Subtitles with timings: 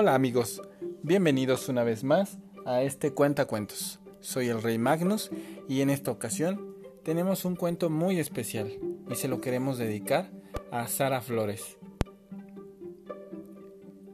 [0.00, 0.62] Hola amigos,
[1.02, 3.98] bienvenidos una vez más a este Cuentacuentos.
[4.20, 5.28] Soy el Rey Magnus
[5.68, 8.78] y en esta ocasión tenemos un cuento muy especial
[9.10, 10.30] y se lo queremos dedicar
[10.70, 11.78] a Sara Flores.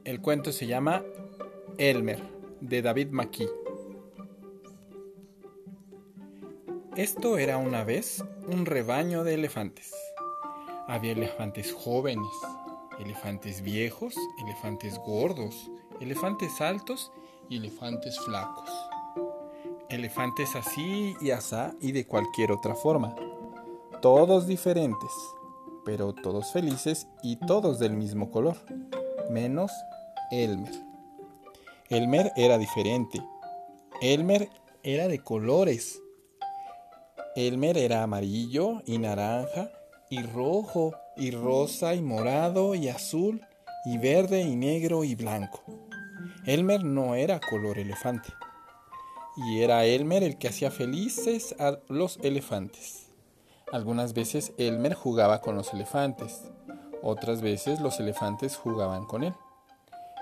[0.05, 1.03] El cuento se llama
[1.77, 2.23] Elmer,
[2.63, 3.51] de David McKee.
[6.97, 9.93] Esto era una vez un rebaño de elefantes.
[10.89, 12.33] Había elefantes jóvenes,
[12.99, 17.13] elefantes viejos, elefantes gordos, elefantes altos
[17.49, 18.71] y elefantes flacos.
[19.89, 23.15] Elefantes así y asá y de cualquier otra forma.
[24.01, 25.11] Todos diferentes,
[25.85, 28.57] pero todos felices y todos del mismo color,
[29.31, 29.71] menos
[30.31, 30.75] Elmer.
[31.91, 33.23] Elmer era diferente.
[34.01, 34.49] Elmer
[34.83, 36.01] era de colores.
[37.37, 39.71] Elmer era amarillo y naranja
[40.11, 43.41] y rojo y rosa y morado y azul
[43.85, 45.63] y verde y negro y blanco.
[46.47, 48.33] Elmer no era color elefante.
[49.37, 53.09] Y era Elmer el que hacía felices a los elefantes.
[53.73, 56.43] Algunas veces Elmer jugaba con los elefantes,
[57.03, 59.35] otras veces los elefantes jugaban con él.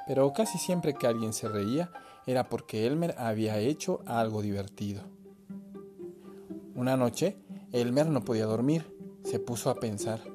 [0.06, 1.90] Pero casi siempre que alguien se reía
[2.26, 5.02] era porque Elmer había hecho algo divertido.
[6.74, 7.36] Una noche,
[7.72, 8.90] Elmer no podía dormir.
[9.24, 10.31] Se puso a pensar.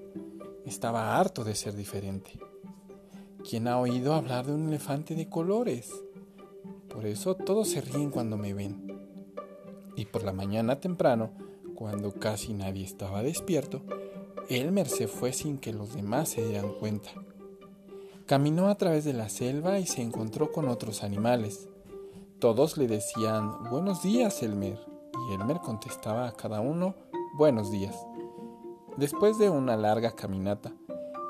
[0.68, 2.38] Estaba harto de ser diferente.
[3.50, 5.90] ¿Quién ha oído hablar de un elefante de colores?
[6.90, 8.86] Por eso todos se ríen cuando me ven.
[9.96, 11.32] Y por la mañana temprano,
[11.74, 13.82] cuando casi nadie estaba despierto,
[14.50, 17.12] Elmer se fue sin que los demás se dieran cuenta.
[18.26, 21.70] Caminó a través de la selva y se encontró con otros animales.
[22.40, 24.78] Todos le decían Buenos días, Elmer,
[25.30, 26.94] y Elmer contestaba a cada uno
[27.38, 27.96] Buenos días.
[28.98, 30.72] Después de una larga caminata,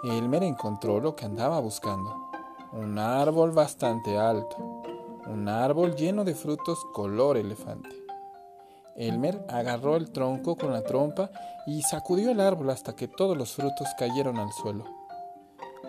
[0.06, 2.32] Elmer encontró lo que andaba buscando.
[2.72, 4.84] Un árbol bastante alto.
[5.28, 7.90] Un árbol lleno de frutos color elefante.
[8.96, 11.30] Elmer agarró el tronco con la trompa
[11.66, 14.86] y sacudió el árbol hasta que todos los frutos cayeron al suelo.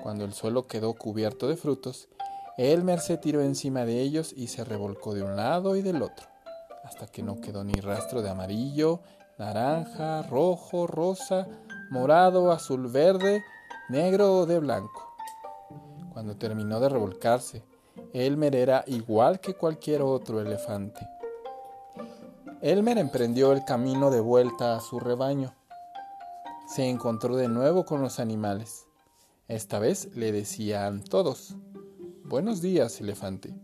[0.02, 2.08] Cuando el suelo quedó cubierto de frutos,
[2.56, 6.26] Elmer se tiró encima de ellos y se revolcó de un lado y del otro,
[6.82, 9.00] hasta que no quedó ni rastro de amarillo,
[9.38, 11.46] naranja, rojo, rosa,
[11.90, 13.42] morado, azul, verde,
[13.88, 15.14] negro o de blanco.
[16.12, 17.62] Cuando terminó de revolcarse,
[18.12, 21.06] Elmer era igual que cualquier otro elefante.
[22.60, 25.54] Elmer emprendió el camino de vuelta a su rebaño.
[26.66, 28.86] Se encontró de nuevo con los animales.
[29.46, 31.56] Esta vez le decían todos,
[32.24, 33.54] Buenos días, elefante.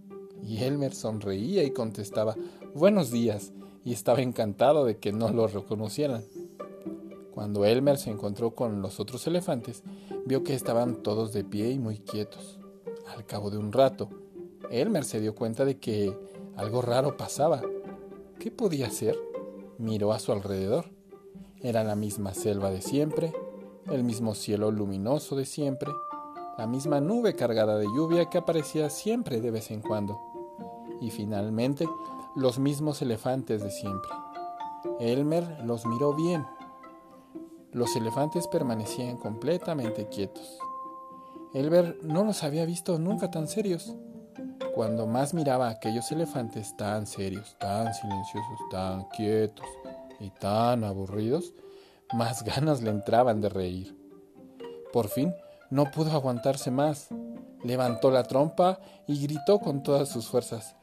[0.42, 2.36] Y Elmer sonreía y contestaba,
[2.74, 3.52] Buenos días,
[3.84, 6.24] y estaba encantado de que no lo reconocieran.
[7.34, 9.82] Cuando Elmer se encontró con los otros elefantes,
[10.24, 12.60] vio que estaban todos de pie y muy quietos.
[13.12, 14.08] Al cabo de un rato,
[14.70, 16.16] Elmer se dio cuenta de que
[16.54, 17.60] algo raro pasaba.
[18.38, 19.18] ¿Qué podía ser?
[19.78, 20.92] Miró a su alrededor.
[21.60, 23.32] Era la misma selva de siempre,
[23.90, 25.90] el mismo cielo luminoso de siempre,
[26.56, 30.20] la misma nube cargada de lluvia que aparecía siempre de vez en cuando.
[31.00, 31.88] Y finalmente,
[32.36, 34.12] los mismos elefantes de siempre.
[35.00, 36.46] Elmer los miró bien
[37.74, 40.58] los elefantes permanecían completamente quietos.
[41.52, 43.94] Elber no los había visto nunca tan serios.
[44.74, 49.66] Cuando más miraba a aquellos elefantes tan serios, tan silenciosos, tan quietos
[50.20, 51.52] y tan aburridos,
[52.12, 53.96] más ganas le entraban de reír.
[54.92, 55.34] Por fin
[55.70, 57.08] no pudo aguantarse más.
[57.64, 60.76] Levantó la trompa y gritó con todas sus fuerzas.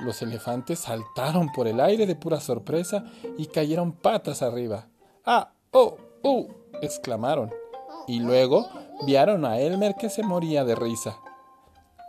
[0.00, 3.04] Los elefantes saltaron por el aire de pura sorpresa
[3.38, 4.88] y cayeron patas arriba.
[5.24, 5.52] ¡Ah!
[5.70, 5.96] ¡Oh!
[6.22, 6.48] ¡Uh!
[6.80, 7.52] exclamaron.
[8.06, 8.68] Y luego
[9.06, 11.18] vieron a Elmer que se moría de risa.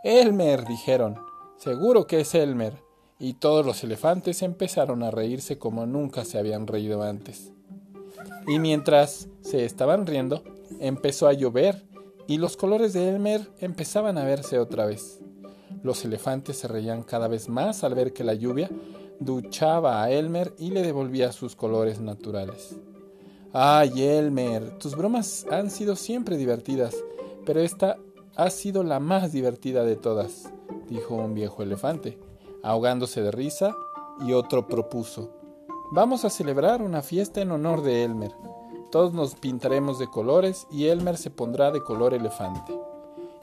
[0.02, 1.18] Elmer, dijeron.
[1.56, 2.82] Seguro que es Elmer.
[3.18, 7.52] Y todos los elefantes empezaron a reírse como nunca se habían reído antes.
[8.46, 10.42] Y mientras se estaban riendo,
[10.80, 11.86] empezó a llover
[12.26, 15.20] y los colores de Elmer empezaban a verse otra vez.
[15.84, 18.70] Los elefantes se reían cada vez más al ver que la lluvia
[19.20, 22.74] duchaba a Elmer y le devolvía sus colores naturales.
[23.52, 26.96] Ay, Elmer, tus bromas han sido siempre divertidas,
[27.44, 27.98] pero esta
[28.34, 30.50] ha sido la más divertida de todas,
[30.88, 32.18] dijo un viejo elefante,
[32.62, 33.76] ahogándose de risa,
[34.26, 35.32] y otro propuso.
[35.92, 38.32] Vamos a celebrar una fiesta en honor de Elmer.
[38.90, 42.72] Todos nos pintaremos de colores y Elmer se pondrá de color elefante.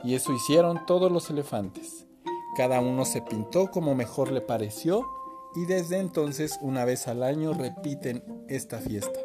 [0.04, 2.08] Y eso hicieron todos los elefantes.
[2.56, 5.08] Cada uno se pintó como mejor le pareció
[5.56, 9.20] y desde entonces una vez al año repiten esta fiesta.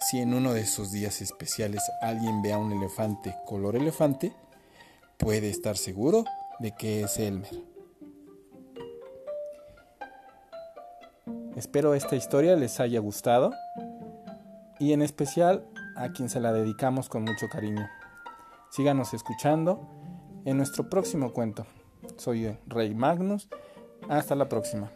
[0.00, 4.32] Si en uno de esos días especiales alguien ve a un elefante color elefante,
[5.16, 6.24] puede estar seguro
[6.58, 7.62] de que es Elmer.
[11.56, 13.52] Espero esta historia les haya gustado
[14.78, 17.88] y en especial a quien se la dedicamos con mucho cariño.
[18.70, 19.88] Síganos escuchando
[20.44, 21.66] en nuestro próximo cuento.
[22.16, 23.48] Soy Rey Magnus.
[24.08, 24.90] Hasta la próxima.